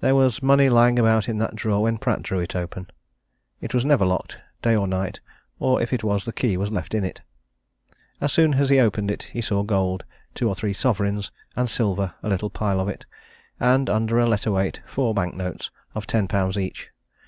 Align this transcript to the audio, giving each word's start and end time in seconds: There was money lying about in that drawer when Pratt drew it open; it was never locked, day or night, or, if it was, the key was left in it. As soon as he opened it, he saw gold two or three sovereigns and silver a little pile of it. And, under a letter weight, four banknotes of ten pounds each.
There 0.00 0.16
was 0.16 0.42
money 0.42 0.68
lying 0.68 0.98
about 0.98 1.28
in 1.28 1.38
that 1.38 1.54
drawer 1.54 1.82
when 1.82 1.98
Pratt 1.98 2.24
drew 2.24 2.40
it 2.40 2.56
open; 2.56 2.90
it 3.60 3.72
was 3.72 3.84
never 3.84 4.04
locked, 4.04 4.40
day 4.62 4.74
or 4.74 4.88
night, 4.88 5.20
or, 5.60 5.80
if 5.80 5.92
it 5.92 6.02
was, 6.02 6.24
the 6.24 6.32
key 6.32 6.56
was 6.56 6.72
left 6.72 6.92
in 6.92 7.04
it. 7.04 7.20
As 8.20 8.32
soon 8.32 8.54
as 8.54 8.68
he 8.68 8.80
opened 8.80 9.12
it, 9.12 9.22
he 9.32 9.40
saw 9.40 9.62
gold 9.62 10.02
two 10.34 10.48
or 10.48 10.56
three 10.56 10.72
sovereigns 10.72 11.30
and 11.54 11.70
silver 11.70 12.14
a 12.20 12.28
little 12.28 12.50
pile 12.50 12.80
of 12.80 12.88
it. 12.88 13.06
And, 13.60 13.88
under 13.88 14.18
a 14.18 14.26
letter 14.26 14.50
weight, 14.50 14.80
four 14.88 15.14
banknotes 15.14 15.70
of 15.94 16.04
ten 16.04 16.26
pounds 16.26 16.58
each. 16.58 16.88